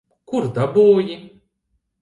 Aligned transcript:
Kur 0.31 0.47
dabūji? 0.55 1.19